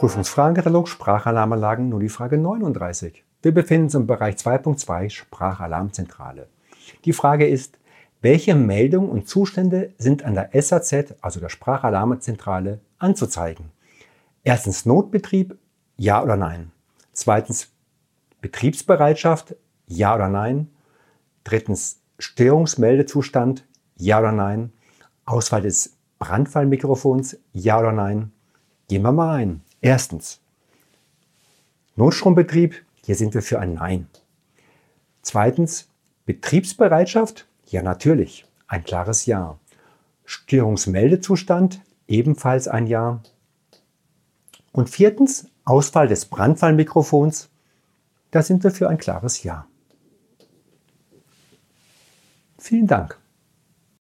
[0.00, 3.22] Prüfungsfragenkatalog Sprachalarmanlagen nur die Frage 39.
[3.42, 6.48] Wir befinden uns im Bereich 2.2 Sprachalarmzentrale.
[7.04, 7.78] Die Frage ist,
[8.22, 13.72] welche Meldungen und Zustände sind an der SAZ, also der Sprachalarmzentrale, anzuzeigen?
[14.42, 15.58] Erstens Notbetrieb,
[15.98, 16.72] ja oder nein.
[17.12, 17.70] Zweitens
[18.40, 19.54] Betriebsbereitschaft,
[19.86, 20.70] ja oder nein.
[21.44, 24.72] Drittens Störungsmeldezustand, ja oder nein.
[25.26, 28.32] Auswahl des Brandfallmikrofons, ja oder nein.
[28.88, 29.60] Gehen wir mal ein.
[29.80, 30.40] Erstens
[31.96, 34.06] Notstrombetrieb, hier sind wir für ein Nein.
[35.22, 35.88] Zweitens
[36.26, 38.46] Betriebsbereitschaft, ja, natürlich.
[38.66, 39.58] Ein klares Ja.
[40.24, 43.22] Störungsmeldezustand, ebenfalls ein Ja.
[44.72, 47.48] Und viertens, Ausfall des Brandfallmikrofons,
[48.30, 49.66] da sind wir für ein klares Ja.
[52.58, 53.19] Vielen Dank.